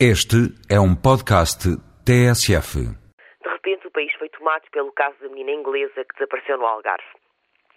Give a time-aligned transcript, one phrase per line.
[0.00, 1.70] Este é um podcast
[2.02, 2.82] TSF.
[2.82, 7.06] De repente, o país foi tomado pelo caso da menina inglesa que desapareceu no Algarve.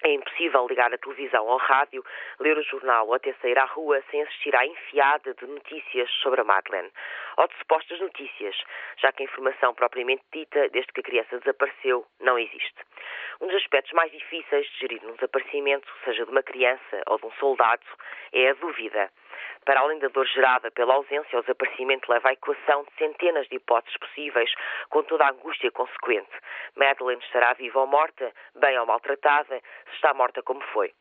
[0.03, 2.03] É impossível ligar a televisão ao rádio,
[2.39, 6.41] ler o jornal ou até sair à rua sem assistir à enfiada de notícias sobre
[6.41, 6.89] a Madeleine.
[7.37, 8.55] Ou de supostas notícias,
[8.99, 12.81] já que a informação propriamente dita, desde que a criança desapareceu, não existe.
[13.41, 17.27] Um dos aspectos mais difíceis de gerir um desaparecimento, seja de uma criança ou de
[17.27, 17.85] um soldado,
[18.33, 19.11] é a dúvida.
[19.67, 23.57] Para além da dor gerada pela ausência, o desaparecimento leva à equação de centenas de
[23.57, 24.49] hipóteses possíveis,
[24.89, 26.31] com toda a angústia consequente.
[26.73, 30.93] Madeleine estará viva ou morta, bem ou maltratada, se está morta como foi.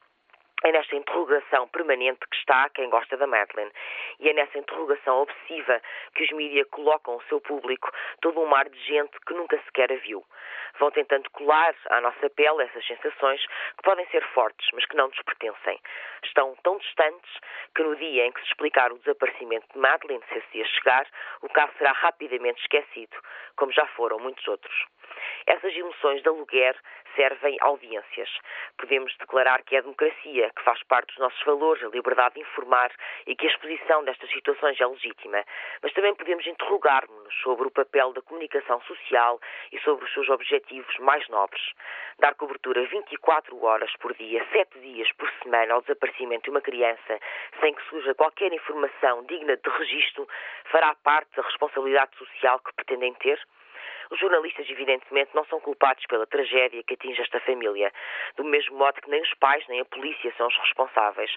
[0.67, 3.71] É nesta interrogação permanente que está quem gosta da Madeleine.
[4.19, 5.81] E é nessa interrogação obsessiva
[6.13, 7.89] que os mídias colocam o seu público
[8.21, 10.25] todo um mar de gente que nunca sequer a viu.
[10.81, 15.07] Vão tentando colar à nossa pele essas sensações que podem ser fortes, mas que não
[15.07, 15.81] nos pertencem.
[16.25, 17.31] Estão tão distantes
[17.73, 21.07] que no dia em que se explicar o desaparecimento de Madeleine, se esse dia chegar,
[21.43, 23.17] o caso será rapidamente esquecido,
[23.55, 24.75] como já foram muitos outros.
[25.47, 26.77] Essas emoções de aluguer
[27.17, 28.29] servem audiências.
[28.77, 32.43] Podemos declarar que é a democracia, que faz parte dos nossos valores, a liberdade de
[32.43, 32.93] informar
[33.27, 35.43] e que a exposição destas situações é legítima.
[35.83, 39.41] Mas também podemos interrogar-nos sobre o papel da comunicação social
[39.73, 41.63] e sobre os seus objetivos mais nobres.
[42.19, 47.19] Dar cobertura 24 horas por dia, 7 dias por semana ao desaparecimento de uma criança,
[47.61, 50.29] sem que surja qualquer informação digna de registro,
[50.71, 53.41] fará parte da responsabilidade social que pretendem ter?
[54.11, 57.93] Os jornalistas, evidentemente, não são culpados pela tragédia que atinge esta família,
[58.37, 61.31] do mesmo modo que nem os pais nem a polícia são os responsáveis.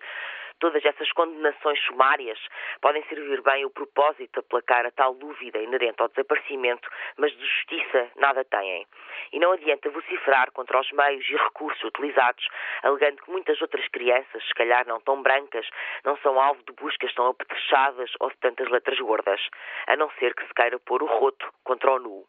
[0.60, 2.38] Todas essas condenações sumárias
[2.82, 7.46] podem servir bem o propósito de aplacar a tal dúvida inerente ao desaparecimento, mas de
[7.46, 8.86] justiça nada têm.
[9.32, 12.48] E não adianta vociferar contra os meios e recursos utilizados,
[12.84, 15.68] alegando que muitas outras crianças, se calhar não tão brancas,
[16.04, 19.42] não são alvo de buscas tão apetrechadas ou de tantas letras gordas,
[19.88, 22.26] a não ser que se queira pôr o roto contra o nu.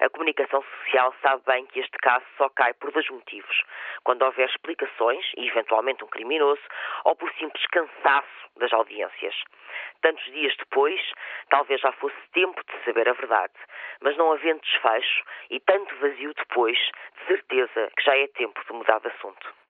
[0.00, 3.62] A comunicação social sabe bem que este caso só cai por dois motivos.
[4.02, 6.60] Quando houver explicações, e eventualmente um criminoso,
[7.04, 9.34] ou por simples cansaço das audiências.
[10.02, 11.00] Tantos dias depois,
[11.48, 13.54] talvez já fosse tempo de saber a verdade,
[14.00, 16.78] mas não havendo desfecho e tanto vazio depois,
[17.18, 19.63] de certeza que já é tempo de mudar de assunto.